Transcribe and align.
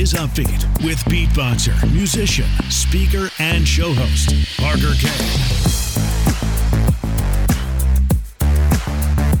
is 0.00 0.14
Upbeat 0.14 0.84
with 0.84 0.98
beatboxer, 1.04 1.92
musician, 1.92 2.46
speaker, 2.70 3.28
and 3.38 3.66
show 3.66 3.92
host, 3.92 4.30
Parker 4.58 4.94
Kane. 4.98 5.72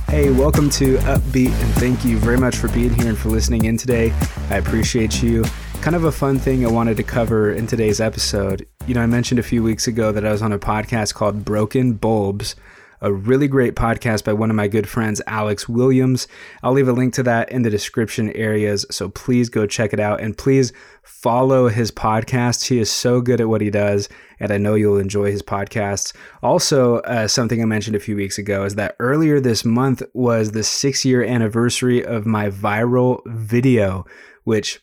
Hey, 0.08 0.30
welcome 0.30 0.68
to 0.70 0.98
Upbeat, 0.98 1.52
and 1.52 1.74
thank 1.74 2.04
you 2.04 2.18
very 2.18 2.36
much 2.36 2.56
for 2.56 2.68
being 2.68 2.92
here 2.92 3.08
and 3.08 3.18
for 3.18 3.30
listening 3.30 3.64
in 3.64 3.76
today. 3.76 4.12
I 4.50 4.56
appreciate 4.56 5.22
you. 5.22 5.44
Kind 5.80 5.96
of 5.96 6.04
a 6.04 6.12
fun 6.12 6.38
thing 6.38 6.66
I 6.66 6.70
wanted 6.70 6.96
to 6.98 7.02
cover 7.02 7.52
in 7.52 7.66
today's 7.66 8.00
episode. 8.00 8.66
You 8.86 8.94
know, 8.94 9.00
I 9.00 9.06
mentioned 9.06 9.38
a 9.38 9.42
few 9.42 9.62
weeks 9.62 9.86
ago 9.86 10.12
that 10.12 10.26
I 10.26 10.32
was 10.32 10.42
on 10.42 10.52
a 10.52 10.58
podcast 10.58 11.14
called 11.14 11.44
Broken 11.44 11.94
Bulbs 11.94 12.56
a 13.02 13.12
really 13.12 13.48
great 13.48 13.74
podcast 13.74 14.24
by 14.24 14.32
one 14.32 14.48
of 14.48 14.56
my 14.56 14.68
good 14.68 14.88
friends, 14.88 15.20
Alex 15.26 15.68
Williams. 15.68 16.26
I'll 16.62 16.72
leave 16.72 16.88
a 16.88 16.92
link 16.92 17.12
to 17.14 17.22
that 17.24 17.50
in 17.50 17.62
the 17.62 17.70
description 17.70 18.30
areas. 18.30 18.86
So 18.90 19.08
please 19.10 19.48
go 19.48 19.66
check 19.66 19.92
it 19.92 20.00
out 20.00 20.20
and 20.20 20.38
please 20.38 20.72
follow 21.02 21.68
his 21.68 21.90
podcast. 21.90 22.68
He 22.68 22.78
is 22.78 22.90
so 22.90 23.20
good 23.20 23.40
at 23.40 23.48
what 23.48 23.60
he 23.60 23.70
does, 23.70 24.08
and 24.38 24.52
I 24.52 24.58
know 24.58 24.74
you'll 24.74 24.98
enjoy 24.98 25.32
his 25.32 25.42
podcasts. 25.42 26.14
Also, 26.42 26.98
uh, 27.00 27.26
something 27.26 27.60
I 27.60 27.64
mentioned 27.64 27.96
a 27.96 28.00
few 28.00 28.16
weeks 28.16 28.38
ago 28.38 28.64
is 28.64 28.76
that 28.76 28.96
earlier 29.00 29.40
this 29.40 29.64
month 29.64 30.02
was 30.14 30.52
the 30.52 30.62
six 30.62 31.04
year 31.04 31.24
anniversary 31.24 32.04
of 32.04 32.24
my 32.24 32.50
viral 32.50 33.20
video, 33.26 34.06
which 34.44 34.80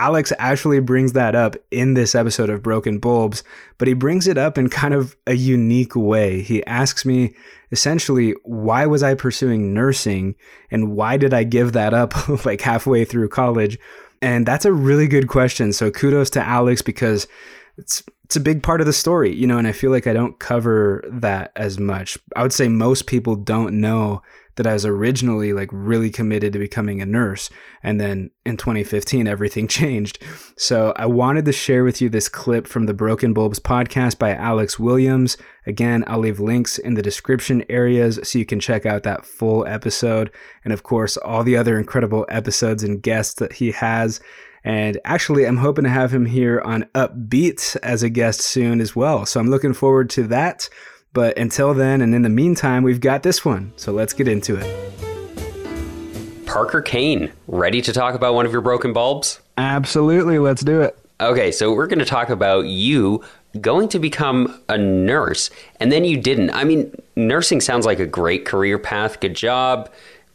Alex 0.00 0.32
actually 0.38 0.80
brings 0.80 1.12
that 1.12 1.34
up 1.34 1.56
in 1.70 1.92
this 1.92 2.14
episode 2.14 2.48
of 2.48 2.62
Broken 2.62 2.98
Bulbs, 2.98 3.44
but 3.76 3.86
he 3.86 3.92
brings 3.92 4.26
it 4.26 4.38
up 4.38 4.56
in 4.56 4.70
kind 4.70 4.94
of 4.94 5.14
a 5.26 5.34
unique 5.34 5.94
way. 5.94 6.40
He 6.40 6.64
asks 6.64 7.04
me 7.04 7.34
essentially, 7.70 8.34
why 8.42 8.86
was 8.86 9.02
I 9.02 9.14
pursuing 9.14 9.74
nursing 9.74 10.36
and 10.70 10.92
why 10.96 11.18
did 11.18 11.34
I 11.34 11.44
give 11.44 11.74
that 11.74 11.92
up 11.92 12.14
like 12.46 12.62
halfway 12.62 13.04
through 13.04 13.28
college? 13.28 13.78
And 14.22 14.46
that's 14.46 14.64
a 14.64 14.72
really 14.72 15.06
good 15.06 15.28
question. 15.28 15.70
So 15.74 15.90
kudos 15.90 16.30
to 16.30 16.42
Alex 16.42 16.80
because 16.80 17.28
it's 17.76 18.02
it's 18.30 18.36
a 18.36 18.40
big 18.40 18.62
part 18.62 18.80
of 18.80 18.86
the 18.86 18.92
story, 18.92 19.34
you 19.34 19.44
know, 19.44 19.58
and 19.58 19.66
I 19.66 19.72
feel 19.72 19.90
like 19.90 20.06
I 20.06 20.12
don't 20.12 20.38
cover 20.38 21.02
that 21.10 21.50
as 21.56 21.80
much. 21.80 22.16
I 22.36 22.42
would 22.42 22.52
say 22.52 22.68
most 22.68 23.08
people 23.08 23.34
don't 23.34 23.80
know 23.80 24.22
that 24.54 24.68
I 24.68 24.72
was 24.72 24.86
originally 24.86 25.52
like 25.52 25.68
really 25.72 26.10
committed 26.10 26.52
to 26.52 26.60
becoming 26.60 27.02
a 27.02 27.06
nurse. 27.06 27.50
And 27.82 28.00
then 28.00 28.30
in 28.46 28.56
2015, 28.56 29.26
everything 29.26 29.66
changed. 29.80 30.22
So 30.56 30.92
I 30.94 31.06
wanted 31.06 31.44
to 31.46 31.52
share 31.52 31.82
with 31.82 32.00
you 32.00 32.08
this 32.08 32.28
clip 32.28 32.68
from 32.68 32.86
the 32.86 32.94
Broken 32.94 33.32
Bulbs 33.32 33.58
podcast 33.58 34.16
by 34.20 34.32
Alex 34.32 34.78
Williams. 34.78 35.36
Again, 35.66 36.04
I'll 36.06 36.20
leave 36.20 36.38
links 36.38 36.78
in 36.78 36.94
the 36.94 37.02
description 37.02 37.64
areas 37.68 38.20
so 38.22 38.38
you 38.38 38.46
can 38.46 38.60
check 38.60 38.86
out 38.86 39.02
that 39.02 39.26
full 39.26 39.66
episode. 39.66 40.30
And 40.62 40.72
of 40.72 40.84
course, 40.84 41.16
all 41.16 41.42
the 41.42 41.56
other 41.56 41.76
incredible 41.76 42.26
episodes 42.28 42.84
and 42.84 43.02
guests 43.02 43.34
that 43.40 43.54
he 43.54 43.72
has. 43.72 44.20
And 44.64 45.00
actually, 45.04 45.46
I'm 45.46 45.56
hoping 45.56 45.84
to 45.84 45.90
have 45.90 46.12
him 46.12 46.26
here 46.26 46.60
on 46.60 46.84
Upbeat 46.94 47.76
as 47.82 48.02
a 48.02 48.10
guest 48.10 48.40
soon 48.42 48.80
as 48.80 48.94
well. 48.94 49.24
So 49.26 49.40
I'm 49.40 49.48
looking 49.48 49.72
forward 49.72 50.10
to 50.10 50.26
that. 50.28 50.68
But 51.12 51.36
until 51.38 51.74
then, 51.74 52.02
and 52.02 52.14
in 52.14 52.22
the 52.22 52.28
meantime, 52.28 52.82
we've 52.82 53.00
got 53.00 53.22
this 53.22 53.44
one. 53.44 53.72
So 53.76 53.92
let's 53.92 54.12
get 54.12 54.28
into 54.28 54.56
it. 54.56 56.46
Parker 56.46 56.82
Kane, 56.82 57.32
ready 57.46 57.80
to 57.82 57.92
talk 57.92 58.14
about 58.14 58.34
one 58.34 58.44
of 58.44 58.52
your 58.52 58.60
broken 58.60 58.92
bulbs? 58.92 59.40
Absolutely. 59.56 60.38
Let's 60.38 60.62
do 60.62 60.82
it. 60.82 60.96
Okay, 61.20 61.52
so 61.52 61.72
we're 61.72 61.86
going 61.86 61.98
to 61.98 62.04
talk 62.04 62.30
about 62.30 62.66
you 62.66 63.22
going 63.60 63.88
to 63.88 63.98
become 63.98 64.60
a 64.68 64.78
nurse, 64.78 65.50
and 65.80 65.90
then 65.90 66.04
you 66.04 66.16
didn't. 66.16 66.50
I 66.50 66.64
mean, 66.64 66.94
nursing 67.16 67.60
sounds 67.60 67.84
like 67.84 67.98
a 67.98 68.06
great 68.06 68.46
career 68.46 68.78
path. 68.78 69.20
Good 69.20 69.34
job 69.34 69.90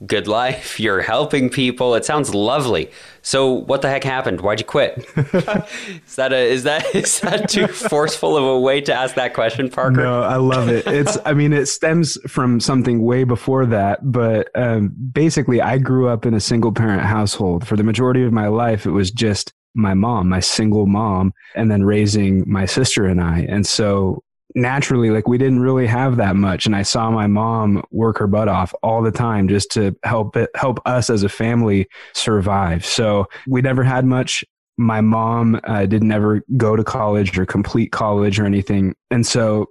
good 0.05 0.27
life. 0.27 0.79
You're 0.79 1.01
helping 1.01 1.49
people. 1.49 1.95
It 1.95 2.05
sounds 2.05 2.33
lovely. 2.33 2.89
So 3.21 3.51
what 3.51 3.81
the 3.81 3.89
heck 3.89 4.03
happened? 4.03 4.41
Why'd 4.41 4.59
you 4.59 4.65
quit? 4.65 4.97
is 5.17 6.15
that 6.15 6.31
a 6.31 6.37
is 6.37 6.63
that 6.63 6.95
is 6.95 7.19
that 7.21 7.49
too 7.49 7.67
forceful 7.67 8.37
of 8.37 8.43
a 8.43 8.59
way 8.59 8.81
to 8.81 8.93
ask 8.93 9.15
that 9.15 9.33
question, 9.33 9.69
Parker? 9.69 10.03
No, 10.03 10.21
I 10.21 10.37
love 10.37 10.69
it. 10.69 10.85
It's 10.87 11.17
I 11.25 11.33
mean 11.33 11.53
it 11.53 11.67
stems 11.67 12.17
from 12.27 12.59
something 12.59 13.01
way 13.01 13.23
before 13.23 13.65
that, 13.67 13.99
but 14.11 14.49
um, 14.55 14.93
basically 15.11 15.61
I 15.61 15.77
grew 15.77 16.07
up 16.07 16.25
in 16.25 16.33
a 16.33 16.39
single 16.39 16.71
parent 16.71 17.01
household. 17.01 17.67
For 17.67 17.75
the 17.75 17.83
majority 17.83 18.23
of 18.23 18.31
my 18.31 18.47
life, 18.47 18.85
it 18.85 18.91
was 18.91 19.11
just 19.11 19.53
my 19.75 19.93
mom, 19.93 20.29
my 20.29 20.39
single 20.39 20.87
mom, 20.87 21.33
and 21.53 21.69
then 21.69 21.83
raising 21.83 22.49
my 22.49 22.65
sister 22.65 23.05
and 23.05 23.21
I. 23.21 23.45
And 23.49 23.67
so 23.67 24.23
naturally 24.55 25.09
like 25.09 25.27
we 25.27 25.37
didn't 25.37 25.59
really 25.59 25.85
have 25.85 26.15
that 26.15 26.35
much. 26.35 26.65
And 26.65 26.75
i 26.75 26.81
saw 26.81 27.11
my 27.11 27.27
mom 27.27 27.83
work 27.91 28.17
her 28.17 28.27
butt 28.27 28.47
off 28.47 28.73
all 28.81 29.01
the 29.01 29.11
time 29.11 29.47
just 29.47 29.69
to 29.71 29.95
help 30.03 30.35
it 30.37 30.49
help 30.55 30.79
us 30.85 31.09
as 31.09 31.23
a 31.23 31.29
family 31.29 31.87
survive. 32.13 32.85
So 32.85 33.27
we 33.47 33.61
never 33.61 33.83
had 33.83 34.05
much. 34.05 34.43
My 34.77 35.01
mom 35.01 35.59
uh, 35.65 35.85
didn't 35.85 36.11
ever 36.11 36.41
go 36.57 36.75
to 36.75 36.83
college 36.83 37.37
or 37.37 37.45
complete 37.45 37.91
college 37.91 38.39
or 38.39 38.45
anything. 38.45 38.95
And 39.11 39.25
so 39.25 39.67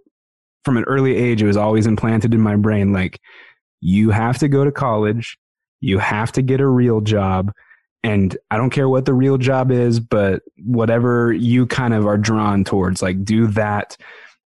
from 0.64 0.76
an 0.76 0.84
early 0.84 1.16
age 1.16 1.42
it 1.42 1.46
was 1.46 1.56
always 1.56 1.86
implanted 1.86 2.34
in 2.34 2.40
my 2.40 2.56
brain 2.56 2.92
like 2.92 3.20
you 3.80 4.10
have 4.10 4.38
to 4.38 4.48
go 4.48 4.64
to 4.64 4.72
college. 4.72 5.38
You 5.80 5.98
have 5.98 6.32
to 6.32 6.42
get 6.42 6.60
a 6.60 6.68
real 6.68 7.00
job. 7.00 7.52
And 8.02 8.36
I 8.50 8.58
don't 8.58 8.70
care 8.70 8.88
what 8.88 9.06
the 9.06 9.14
real 9.14 9.38
job 9.38 9.70
is, 9.70 9.98
but 9.98 10.42
whatever 10.62 11.32
you 11.32 11.66
kind 11.66 11.94
of 11.94 12.06
are 12.06 12.18
drawn 12.18 12.64
towards, 12.64 13.00
like 13.00 13.24
do 13.24 13.46
that 13.48 13.96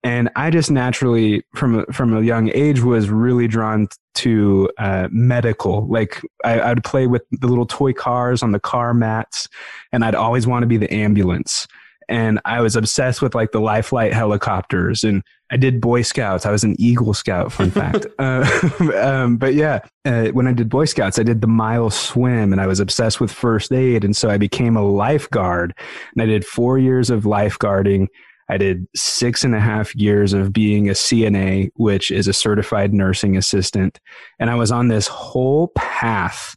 and 0.03 0.29
I 0.35 0.49
just 0.49 0.71
naturally, 0.71 1.43
from 1.53 1.85
from 1.91 2.15
a 2.15 2.21
young 2.21 2.49
age, 2.49 2.81
was 2.81 3.09
really 3.09 3.47
drawn 3.47 3.87
to 4.15 4.69
uh, 4.79 5.07
medical. 5.11 5.87
Like 5.87 6.21
I, 6.43 6.59
I'd 6.59 6.83
play 6.83 7.05
with 7.05 7.23
the 7.31 7.47
little 7.47 7.67
toy 7.67 7.93
cars 7.93 8.41
on 8.41 8.51
the 8.51 8.59
car 8.59 8.93
mats, 8.93 9.47
and 9.91 10.03
I'd 10.03 10.15
always 10.15 10.47
want 10.47 10.63
to 10.63 10.67
be 10.67 10.77
the 10.77 10.91
ambulance. 10.91 11.67
And 12.09 12.39
I 12.45 12.61
was 12.61 12.75
obsessed 12.75 13.21
with 13.21 13.35
like 13.35 13.51
the 13.51 13.61
life 13.61 13.87
flight 13.87 14.11
helicopters, 14.11 15.03
and 15.03 15.23
I 15.51 15.57
did 15.57 15.79
Boy 15.79 16.01
Scouts. 16.01 16.47
I 16.47 16.51
was 16.51 16.63
an 16.63 16.75
Eagle 16.79 17.13
Scout, 17.13 17.51
fun 17.51 17.69
fact. 17.71 18.07
Uh, 18.17 18.43
um, 19.01 19.37
but 19.37 19.53
yeah, 19.53 19.81
uh, 20.03 20.29
when 20.29 20.47
I 20.47 20.53
did 20.53 20.67
Boy 20.67 20.85
Scouts, 20.85 21.19
I 21.19 21.23
did 21.23 21.41
the 21.41 21.47
mile 21.47 21.91
swim, 21.91 22.51
and 22.51 22.59
I 22.59 22.65
was 22.65 22.79
obsessed 22.79 23.21
with 23.21 23.31
first 23.31 23.71
aid, 23.71 24.03
and 24.03 24.17
so 24.17 24.31
I 24.31 24.37
became 24.37 24.75
a 24.75 24.83
lifeguard. 24.83 25.75
And 26.15 26.23
I 26.23 26.25
did 26.25 26.43
four 26.43 26.79
years 26.79 27.11
of 27.11 27.23
lifeguarding 27.23 28.07
I 28.51 28.57
did 28.57 28.85
six 28.93 29.45
and 29.45 29.55
a 29.55 29.61
half 29.61 29.95
years 29.95 30.33
of 30.33 30.51
being 30.51 30.89
a 30.89 30.91
CNA, 30.91 31.69
which 31.75 32.11
is 32.11 32.27
a 32.27 32.33
certified 32.33 32.93
nursing 32.93 33.37
assistant. 33.37 33.97
And 34.39 34.49
I 34.49 34.55
was 34.55 34.73
on 34.73 34.89
this 34.89 35.07
whole 35.07 35.69
path 35.69 36.53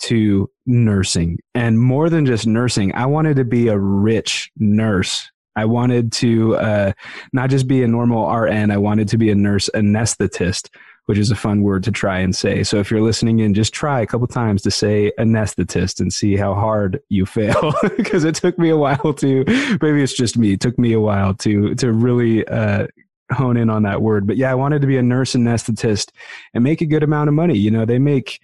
to 0.00 0.50
nursing. 0.66 1.38
And 1.54 1.80
more 1.80 2.10
than 2.10 2.26
just 2.26 2.46
nursing, 2.46 2.94
I 2.94 3.06
wanted 3.06 3.36
to 3.36 3.46
be 3.46 3.68
a 3.68 3.78
rich 3.78 4.50
nurse. 4.58 5.30
I 5.56 5.64
wanted 5.64 6.12
to 6.12 6.56
uh, 6.56 6.92
not 7.32 7.48
just 7.48 7.66
be 7.66 7.82
a 7.82 7.88
normal 7.88 8.30
RN, 8.30 8.70
I 8.70 8.76
wanted 8.76 9.08
to 9.08 9.16
be 9.16 9.30
a 9.30 9.34
nurse 9.34 9.70
anesthetist 9.74 10.68
which 11.08 11.16
is 11.16 11.30
a 11.30 11.34
fun 11.34 11.62
word 11.62 11.82
to 11.82 11.90
try 11.90 12.18
and 12.18 12.36
say. 12.36 12.62
So 12.62 12.76
if 12.76 12.90
you're 12.90 13.00
listening 13.00 13.38
in, 13.38 13.54
just 13.54 13.72
try 13.72 14.02
a 14.02 14.06
couple 14.06 14.26
times 14.26 14.60
to 14.60 14.70
say 14.70 15.10
anesthetist 15.18 16.00
and 16.00 16.12
see 16.12 16.36
how 16.36 16.52
hard 16.52 17.00
you 17.08 17.24
fail. 17.24 17.72
because 17.96 18.24
it 18.24 18.34
took 18.34 18.58
me 18.58 18.68
a 18.68 18.76
while 18.76 19.14
to, 19.14 19.42
maybe 19.80 20.02
it's 20.02 20.12
just 20.12 20.36
me, 20.36 20.52
it 20.52 20.60
took 20.60 20.78
me 20.78 20.92
a 20.92 21.00
while 21.00 21.32
to, 21.32 21.74
to 21.76 21.92
really, 21.94 22.46
uh, 22.46 22.88
hone 23.32 23.56
in 23.56 23.70
on 23.70 23.84
that 23.84 24.02
word. 24.02 24.26
But 24.26 24.36
yeah, 24.36 24.50
I 24.50 24.54
wanted 24.54 24.82
to 24.82 24.86
be 24.86 24.98
a 24.98 25.02
nurse 25.02 25.32
anesthetist 25.32 26.10
and 26.52 26.62
make 26.62 26.82
a 26.82 26.86
good 26.86 27.02
amount 27.02 27.28
of 27.28 27.34
money. 27.34 27.56
You 27.56 27.70
know, 27.70 27.86
they 27.86 27.98
make 27.98 28.38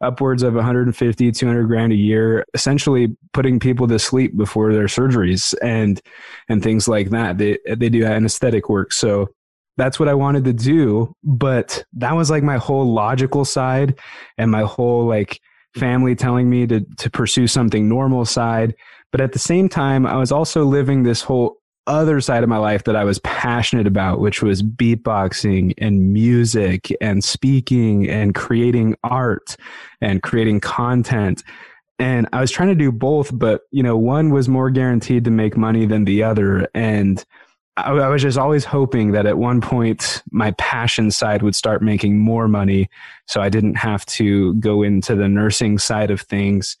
upwards 0.00 0.42
of 0.42 0.54
150, 0.54 1.32
200 1.32 1.64
grand 1.64 1.92
a 1.92 1.96
year, 1.96 2.46
essentially 2.54 3.14
putting 3.34 3.60
people 3.60 3.86
to 3.88 3.98
sleep 3.98 4.34
before 4.38 4.72
their 4.72 4.86
surgeries 4.86 5.54
and, 5.62 6.00
and 6.48 6.62
things 6.62 6.88
like 6.88 7.10
that. 7.10 7.36
They, 7.36 7.58
they 7.66 7.90
do 7.90 8.06
anesthetic 8.06 8.70
work. 8.70 8.94
So 8.94 9.28
that's 9.76 9.98
what 10.00 10.08
I 10.08 10.14
wanted 10.14 10.44
to 10.44 10.52
do. 10.52 11.14
But 11.22 11.84
that 11.94 12.14
was 12.14 12.30
like 12.30 12.42
my 12.42 12.56
whole 12.56 12.92
logical 12.92 13.44
side 13.44 13.98
and 14.38 14.50
my 14.50 14.62
whole 14.62 15.06
like 15.06 15.40
family 15.74 16.14
telling 16.14 16.48
me 16.48 16.66
to, 16.66 16.80
to 16.80 17.10
pursue 17.10 17.46
something 17.46 17.88
normal 17.88 18.24
side. 18.24 18.74
But 19.12 19.20
at 19.20 19.32
the 19.32 19.38
same 19.38 19.68
time, 19.68 20.06
I 20.06 20.16
was 20.16 20.32
also 20.32 20.64
living 20.64 21.02
this 21.02 21.22
whole 21.22 21.58
other 21.86 22.20
side 22.20 22.42
of 22.42 22.48
my 22.48 22.56
life 22.56 22.84
that 22.84 22.96
I 22.96 23.04
was 23.04 23.20
passionate 23.20 23.86
about, 23.86 24.20
which 24.20 24.42
was 24.42 24.62
beatboxing 24.62 25.74
and 25.78 26.12
music 26.12 26.92
and 27.00 27.22
speaking 27.22 28.08
and 28.08 28.34
creating 28.34 28.96
art 29.04 29.56
and 30.00 30.22
creating 30.22 30.60
content. 30.60 31.44
And 31.98 32.28
I 32.32 32.40
was 32.40 32.50
trying 32.50 32.68
to 32.68 32.74
do 32.74 32.90
both, 32.90 33.30
but 33.32 33.62
you 33.70 33.82
know, 33.82 33.96
one 33.96 34.30
was 34.30 34.48
more 34.48 34.68
guaranteed 34.68 35.24
to 35.24 35.30
make 35.30 35.56
money 35.56 35.86
than 35.86 36.04
the 36.04 36.22
other. 36.24 36.68
And 36.74 37.24
I, 37.76 37.90
I 37.92 38.08
was 38.08 38.22
just 38.22 38.38
always 38.38 38.64
hoping 38.64 39.12
that 39.12 39.26
at 39.26 39.38
one 39.38 39.60
point 39.60 40.22
my 40.30 40.52
passion 40.52 41.10
side 41.10 41.42
would 41.42 41.54
start 41.54 41.82
making 41.82 42.18
more 42.18 42.48
money 42.48 42.88
so 43.26 43.40
I 43.40 43.48
didn't 43.48 43.76
have 43.76 44.06
to 44.06 44.54
go 44.54 44.82
into 44.82 45.14
the 45.14 45.28
nursing 45.28 45.78
side 45.78 46.10
of 46.10 46.20
things. 46.20 46.76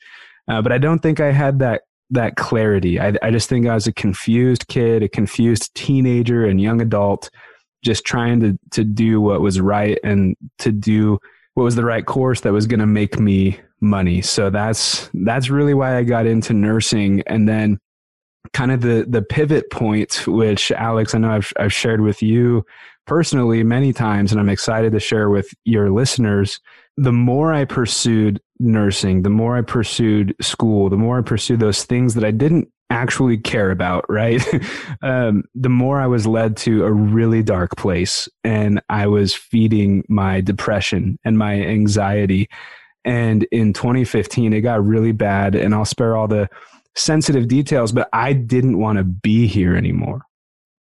Uh, 0.48 0.62
but 0.62 0.72
I 0.72 0.78
don't 0.78 1.00
think 1.00 1.20
I 1.20 1.32
had 1.32 1.58
that 1.58 1.82
that 2.10 2.36
clarity. 2.36 3.00
I, 3.00 3.14
I 3.20 3.32
just 3.32 3.48
think 3.48 3.66
I 3.66 3.74
was 3.74 3.88
a 3.88 3.92
confused 3.92 4.68
kid, 4.68 5.02
a 5.02 5.08
confused 5.08 5.74
teenager 5.74 6.46
and 6.46 6.60
young 6.60 6.80
adult, 6.80 7.30
just 7.82 8.04
trying 8.04 8.40
to 8.40 8.58
to 8.72 8.84
do 8.84 9.20
what 9.20 9.40
was 9.40 9.60
right 9.60 9.98
and 10.04 10.36
to 10.58 10.70
do 10.70 11.18
what 11.54 11.64
was 11.64 11.74
the 11.74 11.84
right 11.84 12.06
course 12.06 12.42
that 12.42 12.52
was 12.52 12.66
going 12.66 12.80
to 12.80 12.86
make 12.86 13.18
me 13.18 13.58
money. 13.80 14.22
So 14.22 14.50
that's 14.50 15.10
that's 15.14 15.50
really 15.50 15.74
why 15.74 15.96
I 15.96 16.04
got 16.04 16.26
into 16.26 16.52
nursing 16.52 17.22
and 17.26 17.48
then 17.48 17.78
kind 18.52 18.72
of 18.72 18.80
the 18.80 19.06
the 19.08 19.22
pivot 19.22 19.70
point 19.70 20.26
which 20.26 20.70
Alex 20.72 21.14
I 21.14 21.18
know 21.18 21.30
I've 21.30 21.52
I've 21.58 21.72
shared 21.72 22.00
with 22.00 22.22
you 22.22 22.64
personally 23.06 23.62
many 23.62 23.92
times 23.92 24.32
and 24.32 24.40
I'm 24.40 24.48
excited 24.48 24.92
to 24.92 25.00
share 25.00 25.30
with 25.30 25.48
your 25.64 25.90
listeners. 25.90 26.60
The 26.96 27.12
more 27.12 27.52
I 27.52 27.64
pursued 27.64 28.40
nursing 28.58 29.22
the 29.22 29.30
more 29.30 29.56
I 29.56 29.62
pursued 29.62 30.34
school 30.40 30.88
the 30.88 30.96
more 30.96 31.18
I 31.18 31.22
pursued 31.22 31.60
those 31.60 31.84
things 31.84 32.14
that 32.14 32.24
I 32.24 32.30
didn't 32.30 32.68
actually 32.90 33.38
care 33.38 33.70
about 33.70 34.04
right? 34.08 34.42
Um, 35.02 35.44
the 35.54 35.68
more 35.68 36.00
I 36.00 36.06
was 36.06 36.26
led 36.26 36.56
to 36.58 36.84
a 36.84 36.92
really 36.92 37.42
dark 37.42 37.76
place 37.76 38.28
and 38.42 38.80
I 38.88 39.06
was 39.06 39.34
feeding 39.34 40.04
my 40.08 40.40
depression 40.40 41.18
and 41.24 41.38
my 41.38 41.60
anxiety. 41.60 42.48
And 43.04 43.46
in 43.52 43.72
2015 43.72 44.52
it 44.52 44.62
got 44.62 44.84
really 44.84 45.12
bad 45.12 45.54
and 45.54 45.74
I'll 45.74 45.84
spare 45.84 46.16
all 46.16 46.26
the 46.28 46.48
sensitive 46.96 47.48
details, 47.48 47.92
but 47.92 48.08
I 48.12 48.32
didn't 48.32 48.78
want 48.78 48.98
to 48.98 49.04
be 49.04 49.46
here 49.46 49.76
anymore. 49.76 50.22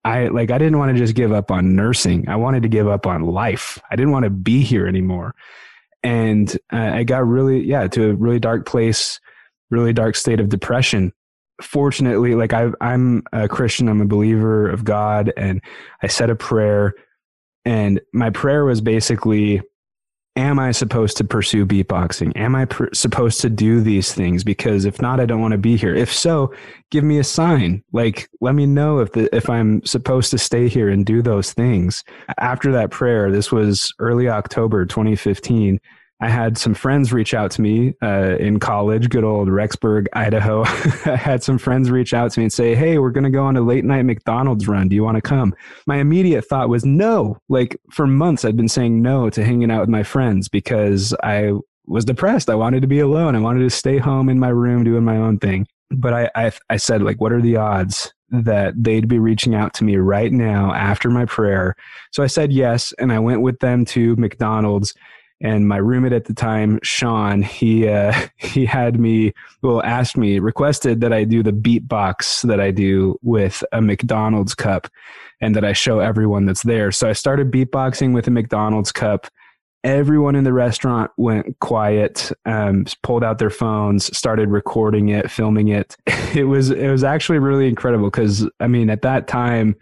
I 0.03 0.27
like 0.27 0.51
I 0.51 0.57
didn't 0.57 0.77
want 0.77 0.93
to 0.93 0.97
just 0.97 1.15
give 1.15 1.31
up 1.31 1.51
on 1.51 1.75
nursing. 1.75 2.29
I 2.29 2.35
wanted 2.35 2.63
to 2.63 2.69
give 2.69 2.87
up 2.87 3.07
on 3.07 3.23
life. 3.23 3.79
I 3.89 3.95
didn't 3.95 4.11
want 4.11 4.23
to 4.23 4.29
be 4.29 4.61
here 4.61 4.87
anymore. 4.87 5.33
And 6.03 6.55
uh, 6.71 6.77
I 6.77 7.03
got 7.03 7.27
really 7.27 7.63
yeah, 7.63 7.87
to 7.87 8.11
a 8.11 8.13
really 8.13 8.39
dark 8.39 8.67
place, 8.67 9.19
really 9.71 9.93
dark 9.93 10.15
state 10.15 10.39
of 10.39 10.49
depression. 10.49 11.11
Fortunately, 11.61 12.35
like 12.35 12.53
I 12.53 12.69
I'm 12.81 13.23
a 13.33 13.47
Christian, 13.47 13.89
I'm 13.89 14.01
a 14.01 14.05
believer 14.05 14.69
of 14.69 14.83
God 14.83 15.33
and 15.35 15.61
I 16.03 16.07
said 16.07 16.29
a 16.29 16.35
prayer 16.35 16.93
and 17.65 17.99
my 18.13 18.29
prayer 18.29 18.63
was 18.63 18.81
basically 18.81 19.61
am 20.35 20.59
I 20.59 20.71
supposed 20.71 21.17
to 21.17 21.23
pursue 21.23 21.65
beatboxing? 21.65 22.33
Am 22.35 22.55
I 22.55 22.65
pr- 22.65 22.93
supposed 22.93 23.41
to 23.41 23.49
do 23.49 23.81
these 23.81 24.13
things? 24.13 24.43
Because 24.43 24.85
if 24.85 25.01
not, 25.01 25.19
I 25.19 25.25
don't 25.25 25.41
want 25.41 25.53
to 25.53 25.57
be 25.57 25.77
here. 25.77 25.95
If 25.95 26.13
so, 26.13 26.53
give 26.91 27.03
me 27.03 27.19
a 27.19 27.23
sign. 27.23 27.83
Like, 27.93 28.29
let 28.41 28.55
me 28.55 28.65
know 28.65 28.99
if 28.99 29.13
the, 29.13 29.33
if 29.35 29.49
I'm 29.49 29.83
supposed 29.85 30.31
to 30.31 30.37
stay 30.37 30.67
here 30.67 30.89
and 30.89 31.05
do 31.05 31.21
those 31.21 31.53
things. 31.53 32.03
After 32.39 32.71
that 32.73 32.91
prayer, 32.91 33.31
this 33.31 33.51
was 33.51 33.93
early 33.99 34.27
October 34.27 34.85
2015. 34.85 35.79
I 36.21 36.29
had 36.29 36.57
some 36.57 36.73
friends 36.73 37.11
reach 37.11 37.33
out 37.33 37.51
to 37.51 37.61
me 37.61 37.93
uh, 38.01 38.37
in 38.39 38.59
college, 38.59 39.09
good 39.09 39.25
old 39.25 39.49
Rexburg, 39.49 40.07
Idaho. 40.13 40.63
I 40.65 41.17
had 41.17 41.43
some 41.43 41.57
friends 41.57 41.91
reach 41.91 42.13
out 42.13 42.31
to 42.31 42.39
me 42.39 42.45
and 42.45 42.53
say, 42.53 42.73
Hey, 42.73 42.99
we're 42.99 43.11
going 43.11 43.25
to 43.25 43.29
go 43.29 43.43
on 43.43 43.57
a 43.57 43.61
late 43.61 43.83
night 43.83 44.03
McDonald's 44.03 44.67
run. 44.67 44.87
Do 44.87 44.95
you 44.95 45.03
want 45.03 45.15
to 45.15 45.21
come? 45.21 45.53
My 45.87 45.97
immediate 45.97 46.45
thought 46.45 46.69
was 46.69 46.85
no. 46.85 47.37
Like 47.49 47.77
for 47.91 48.07
months, 48.07 48.45
I'd 48.45 48.55
been 48.55 48.69
saying 48.69 49.01
no 49.01 49.29
to 49.29 49.43
hanging 49.43 49.69
out 49.69 49.81
with 49.81 49.89
my 49.89 50.03
friends 50.03 50.47
because 50.47 51.13
I 51.21 51.51
was 51.85 52.05
depressed. 52.05 52.49
I 52.49 52.55
wanted 52.55 52.81
to 52.81 52.87
be 52.87 52.99
alone. 52.99 53.35
I 53.35 53.39
wanted 53.39 53.59
to 53.59 53.69
stay 53.69 53.97
home 53.97 54.29
in 54.29 54.39
my 54.39 54.49
room 54.49 54.85
doing 54.85 55.03
my 55.03 55.17
own 55.17 55.37
thing. 55.37 55.67
But 55.91 56.13
I, 56.13 56.31
I, 56.35 56.51
I 56.69 56.77
said, 56.77 57.03
like, 57.03 57.19
what 57.19 57.33
are 57.33 57.41
the 57.41 57.57
odds 57.57 58.13
that 58.29 58.73
they'd 58.75 59.07
be 59.07 59.19
reaching 59.19 59.53
out 59.53 59.73
to 59.75 59.83
me 59.83 59.97
right 59.97 60.31
now 60.31 60.73
after 60.73 61.09
my 61.09 61.25
prayer? 61.25 61.75
So 62.11 62.23
I 62.23 62.27
said 62.27 62.53
yes. 62.53 62.93
And 62.99 63.11
I 63.11 63.19
went 63.19 63.41
with 63.41 63.59
them 63.59 63.83
to 63.85 64.15
McDonald's 64.15 64.93
and 65.41 65.67
my 65.67 65.77
roommate 65.77 66.13
at 66.13 66.25
the 66.25 66.33
time, 66.33 66.79
Sean, 66.81 67.41
he 67.41 67.87
uh, 67.87 68.13
he 68.37 68.65
had 68.65 68.99
me 68.99 69.33
well 69.61 69.83
asked 69.83 70.17
me 70.17 70.39
requested 70.39 71.01
that 71.01 71.13
I 71.13 71.23
do 71.23 71.43
the 71.43 71.51
beatbox 71.51 72.47
that 72.47 72.59
I 72.59 72.71
do 72.71 73.19
with 73.21 73.63
a 73.71 73.81
McDonald's 73.81 74.55
cup, 74.55 74.87
and 75.41 75.55
that 75.55 75.65
I 75.65 75.73
show 75.73 75.99
everyone 75.99 76.45
that's 76.45 76.63
there. 76.63 76.91
So 76.91 77.09
I 77.09 77.13
started 77.13 77.51
beatboxing 77.51 78.13
with 78.13 78.27
a 78.27 78.31
McDonald's 78.31 78.91
cup, 78.91 79.27
everyone 79.85 80.35
in 80.35 80.43
the 80.43 80.51
restaurant 80.51 81.11
went 81.15 81.59
quiet 81.59 82.31
um, 82.45 82.85
pulled 83.03 83.23
out 83.23 83.37
their 83.37 83.51
phones 83.51 84.05
started 84.17 84.49
recording 84.49 85.09
it 85.09 85.31
filming 85.31 85.69
it. 85.69 85.95
It 86.35 86.49
was 86.49 86.69
it 86.69 86.89
was 86.89 87.05
actually 87.05 87.39
really 87.39 87.65
incredible 87.65 88.09
because 88.09 88.45
i 88.59 88.67
mean 88.67 88.89
at 88.89 89.03
that 89.03 89.25
time 89.25 89.73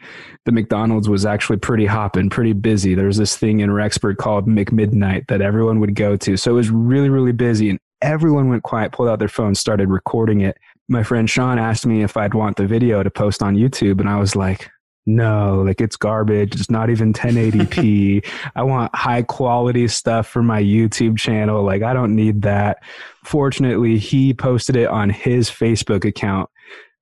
the 0.45 0.51
mcdonald's 0.51 1.09
was 1.09 1.25
actually 1.25 1.57
pretty 1.57 1.87
hopping 1.87 2.29
pretty 2.29 2.53
busy. 2.53 2.93
There 2.93 3.07
was 3.07 3.17
this 3.17 3.35
thing 3.35 3.61
in 3.61 3.71
rexburg 3.71 4.17
called 4.17 4.47
mcmidnight 4.47 5.29
that 5.29 5.41
everyone 5.41 5.79
would 5.79 5.95
go 5.95 6.15
to. 6.17 6.37
So 6.37 6.51
it 6.51 6.55
was 6.55 6.69
really 6.69 7.09
really 7.09 7.31
busy 7.31 7.71
and 7.71 7.79
everyone 8.03 8.49
went 8.49 8.61
quiet 8.61 8.91
pulled 8.91 9.09
out 9.09 9.17
their 9.17 9.27
phones 9.27 9.59
started 9.59 9.89
recording 9.89 10.41
it. 10.41 10.59
My 10.89 11.01
friend 11.01 11.27
sean 11.27 11.57
asked 11.57 11.87
me 11.87 12.03
if 12.03 12.15
i'd 12.17 12.35
want 12.35 12.57
the 12.57 12.67
video 12.67 13.01
to 13.01 13.09
post 13.09 13.41
on 13.41 13.55
youtube 13.55 13.99
and 13.99 14.09
i 14.09 14.19
was 14.19 14.35
like 14.35 14.69
no, 15.05 15.63
like 15.65 15.81
it's 15.81 15.97
garbage. 15.97 16.55
It's 16.55 16.69
not 16.69 16.89
even 16.89 17.13
1080p. 17.13 18.25
I 18.55 18.63
want 18.63 18.95
high 18.95 19.23
quality 19.23 19.87
stuff 19.87 20.27
for 20.27 20.41
my 20.41 20.61
YouTube 20.61 21.17
channel. 21.17 21.63
Like 21.63 21.83
I 21.83 21.93
don't 21.93 22.15
need 22.15 22.43
that. 22.43 22.83
Fortunately, 23.23 23.97
he 23.97 24.33
posted 24.33 24.75
it 24.75 24.87
on 24.87 25.09
his 25.09 25.49
Facebook 25.49 26.05
account. 26.05 26.49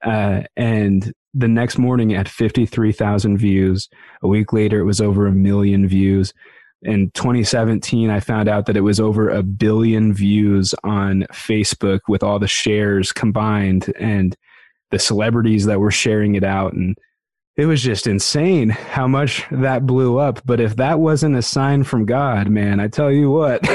Uh, 0.03 0.42
and 0.57 1.13
the 1.33 1.48
next 1.48 1.77
morning 1.77 2.13
at 2.13 2.27
53,000 2.27 3.38
views. 3.38 3.88
A 4.21 4.27
week 4.27 4.51
later, 4.51 4.80
it 4.80 4.86
was 4.86 5.00
over 5.00 5.27
a 5.27 5.31
million 5.31 5.88
views. 5.88 6.33
In 6.81 7.12
2017, 7.12 8.09
I 8.09 8.19
found 8.19 8.50
out 8.50 8.65
that 8.65 8.75
it 8.75 8.81
was 8.81 9.00
over 9.00 9.30
a 9.30 9.44
billion 9.44 10.13
views 10.13 10.74
on 10.83 11.25
Facebook 11.31 12.00
with 12.07 12.24
all 12.24 12.39
the 12.39 12.48
shares 12.48 13.12
combined 13.12 13.94
and 14.00 14.36
the 14.89 15.00
celebrities 15.00 15.65
that 15.65 15.80
were 15.80 15.92
sharing 15.92 16.36
it 16.36 16.44
out. 16.44 16.74
And 16.74 16.98
it 17.57 17.65
was 17.65 17.81
just 17.81 18.07
insane 18.07 18.69
how 18.69 19.07
much 19.07 19.45
that 19.51 19.86
blew 19.86 20.18
up. 20.18 20.42
But 20.45 20.59
if 20.59 20.77
that 20.77 21.00
wasn't 21.00 21.36
a 21.36 21.42
sign 21.42 21.83
from 21.83 22.06
God, 22.06 22.50
man, 22.50 22.80
I 22.80 22.88
tell 22.88 23.12
you 23.12 23.30
what, 23.30 23.59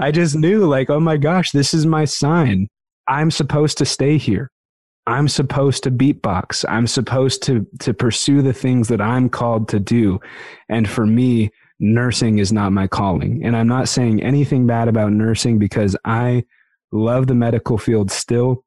I 0.00 0.10
just 0.12 0.34
knew 0.34 0.66
like, 0.66 0.88
oh 0.88 1.00
my 1.00 1.16
gosh, 1.16 1.50
this 1.52 1.74
is 1.74 1.84
my 1.84 2.04
sign. 2.04 2.68
I'm 3.06 3.30
supposed 3.30 3.78
to 3.78 3.84
stay 3.84 4.16
here. 4.16 4.50
I'm 5.06 5.28
supposed 5.28 5.82
to 5.84 5.90
beatbox. 5.90 6.64
I'm 6.68 6.86
supposed 6.86 7.42
to 7.44 7.66
to 7.80 7.92
pursue 7.92 8.42
the 8.42 8.52
things 8.52 8.88
that 8.88 9.00
I'm 9.00 9.28
called 9.28 9.68
to 9.70 9.80
do. 9.80 10.20
And 10.68 10.88
for 10.88 11.04
me, 11.06 11.50
nursing 11.80 12.38
is 12.38 12.52
not 12.52 12.72
my 12.72 12.86
calling. 12.86 13.44
And 13.44 13.56
I'm 13.56 13.66
not 13.66 13.88
saying 13.88 14.22
anything 14.22 14.66
bad 14.66 14.88
about 14.88 15.12
nursing 15.12 15.58
because 15.58 15.96
I 16.04 16.44
love 16.92 17.26
the 17.26 17.34
medical 17.34 17.78
field 17.78 18.10
still 18.10 18.64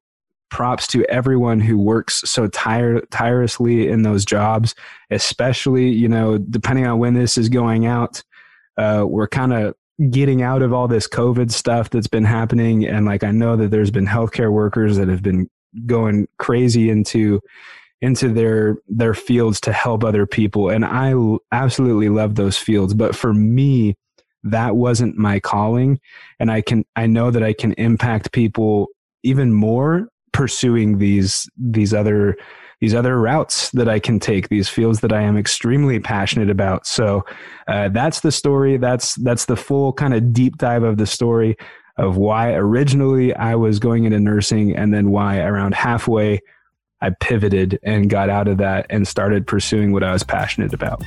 props 0.54 0.86
to 0.86 1.04
everyone 1.10 1.60
who 1.60 1.78
works 1.78 2.22
so 2.30 2.48
tire, 2.48 3.02
tirelessly 3.08 3.90
in 3.90 4.04
those 4.04 4.24
jobs, 4.24 4.76
especially, 5.10 5.90
you 5.90 6.08
know, 6.08 6.38
depending 6.38 6.86
on 6.86 7.00
when 7.00 7.16
this 7.16 7.38
is 7.38 7.50
going 7.50 7.88
out, 7.88 8.24
uh, 8.78 9.04
we're 9.06 9.28
kind 9.28 9.52
of 9.52 9.74
getting 10.12 10.44
out 10.44 10.62
of 10.62 10.72
all 10.72 10.88
this 10.88 11.08
COVID 11.08 11.52
stuff 11.52 11.90
that's 11.90 12.08
been 12.08 12.24
happening. 12.24 12.86
And 12.86 13.06
like, 13.06 13.24
I 13.24 13.32
know 13.32 13.56
that 13.56 13.72
there's 13.72 13.92
been 13.92 14.06
healthcare 14.06 14.52
workers 14.52 14.96
that 14.98 15.08
have 15.08 15.24
been 15.24 15.50
going 15.88 16.28
crazy 16.38 16.90
into, 16.92 17.42
into 18.00 18.30
their, 18.30 18.78
their 18.88 19.16
fields 19.16 19.60
to 19.62 19.74
help 19.74 20.04
other 20.04 20.28
people. 20.28 20.70
And 20.70 20.86
I 20.86 21.16
absolutely 21.52 22.10
love 22.10 22.36
those 22.36 22.60
fields. 22.60 22.94
But 22.94 23.16
for 23.16 23.34
me, 23.34 23.96
that 24.44 24.76
wasn't 24.76 25.18
my 25.18 25.40
calling. 25.40 26.00
And 26.40 26.52
I 26.52 26.62
can, 26.62 26.86
I 26.96 27.08
know 27.08 27.32
that 27.32 27.42
I 27.42 27.54
can 27.54 27.74
impact 27.74 28.32
people 28.34 28.90
even 29.24 29.52
more 29.52 30.10
pursuing 30.34 30.98
these 30.98 31.50
these 31.58 31.94
other 31.94 32.36
these 32.82 32.94
other 32.94 33.18
routes 33.18 33.70
that 33.72 33.88
I 33.88 34.00
can 34.00 34.20
take, 34.20 34.50
these 34.50 34.68
fields 34.68 35.00
that 35.00 35.14
I 35.14 35.22
am 35.22 35.38
extremely 35.38 36.02
passionate 36.02 36.50
about. 36.50 36.86
So 36.86 37.24
uh, 37.66 37.88
that's 37.88 38.20
the 38.20 38.32
story. 38.32 38.76
That's 38.76 39.16
that's 39.16 39.46
the 39.46 39.56
full 39.56 39.94
kind 39.94 40.14
of 40.14 40.34
deep 40.34 40.58
dive 40.58 40.84
of 40.84 40.98
the 40.98 41.06
story 41.06 41.56
of 41.96 42.18
why 42.18 42.52
originally 42.54 43.34
I 43.34 43.56
was 43.56 43.80
going 43.80 44.04
into 44.04 44.20
nursing, 44.20 44.76
and 44.76 44.94
then 44.94 45.12
why 45.12 45.40
around 45.40 45.76
halfway 45.76 46.42
I 47.00 47.12
pivoted 47.12 47.80
and 47.84 48.10
got 48.10 48.30
out 48.30 48.50
of 48.50 48.58
that 48.58 48.88
and 48.90 49.08
started 49.08 49.48
pursuing 49.48 49.94
what 49.94 50.04
I 50.04 50.12
was 50.12 50.24
passionate 50.24 50.74
about. 50.74 51.02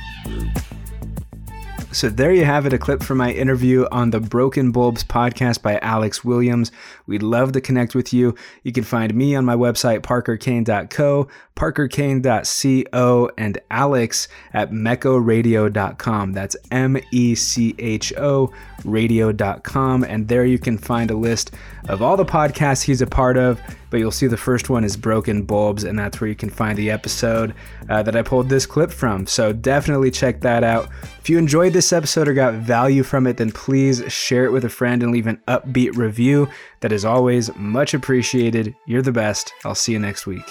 So 1.97 2.09
there 2.09 2.31
you 2.31 2.45
have 2.45 2.67
it, 2.67 2.73
a 2.73 2.77
clip 2.77 3.01
from 3.01 3.17
my 3.17 3.31
interview 3.31 3.87
on 3.91 4.11
the 4.11 4.19
Broken 4.19 4.71
Bulbs 4.71 5.03
podcast 5.03 5.63
by 5.63 5.79
Alex 5.79 6.23
Williams. 6.23 6.71
We'd 7.07 7.23
love 7.23 7.53
to 7.53 7.59
connect 7.59 7.95
with 7.95 8.13
you. 8.13 8.35
You 8.61 8.71
can 8.71 8.83
find 8.83 9.15
me 9.15 9.35
on 9.35 9.45
my 9.45 9.55
website, 9.55 10.01
parkerkane.co, 10.01 11.27
parkerkane.co, 11.55 13.31
and 13.35 13.57
Alex 13.71 14.27
at 14.53 14.69
mechoradio.com. 14.69 16.33
That's 16.33 16.55
M 16.69 16.97
E 17.11 17.33
C 17.33 17.73
H 17.79 18.13
O 18.15 18.53
radio.com. 18.85 20.03
And 20.03 20.27
there 20.27 20.45
you 20.45 20.59
can 20.59 20.77
find 20.77 21.09
a 21.09 21.17
list 21.17 21.55
of 21.89 22.03
all 22.03 22.15
the 22.15 22.25
podcasts 22.25 22.83
he's 22.83 23.01
a 23.01 23.07
part 23.07 23.37
of. 23.37 23.59
But 23.89 23.97
you'll 24.01 24.11
see 24.11 24.27
the 24.27 24.37
first 24.37 24.69
one 24.69 24.83
is 24.83 24.97
Broken 24.97 25.43
Bulbs, 25.43 25.85
and 25.85 25.97
that's 25.97 26.19
where 26.19 26.27
you 26.27 26.35
can 26.35 26.49
find 26.49 26.77
the 26.77 26.91
episode 26.91 27.53
uh, 27.89 28.03
that 28.03 28.17
I 28.17 28.21
pulled 28.21 28.49
this 28.49 28.65
clip 28.65 28.91
from. 28.91 29.25
So 29.25 29.53
definitely 29.53 30.11
check 30.11 30.41
that 30.41 30.63
out. 30.63 30.89
If 31.27 31.31
you 31.31 31.37
enjoyed 31.37 31.73
this 31.73 31.91
episode 31.91 32.29
or 32.29 32.33
got 32.33 32.53
value 32.53 33.03
from 33.03 33.27
it, 33.27 33.35
then 33.35 33.51
please 33.51 34.01
share 34.07 34.45
it 34.45 34.53
with 34.53 34.63
a 34.63 34.69
friend 34.69 35.03
and 35.03 35.11
leave 35.11 35.27
an 35.27 35.41
upbeat 35.45 35.97
review. 35.97 36.47
That 36.79 36.93
is 36.93 37.03
always 37.03 37.53
much 37.57 37.93
appreciated. 37.93 38.73
You're 38.85 39.01
the 39.01 39.11
best. 39.11 39.51
I'll 39.65 39.75
see 39.75 39.91
you 39.91 39.99
next 39.99 40.25
week. 40.25 40.47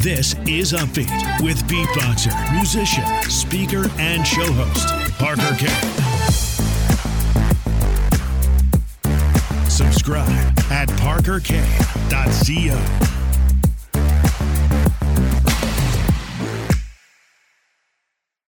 This 0.00 0.34
is 0.46 0.72
Upbeat 0.72 1.42
with 1.42 1.62
beatboxer, 1.64 2.32
musician, 2.54 3.04
speaker, 3.30 3.90
and 3.98 4.26
show 4.26 4.50
host, 4.54 4.88
Parker 5.18 5.54
K. 5.58 5.66
Subscribe 9.68 10.58
at 10.70 10.88
parkerk.co. 10.92 11.58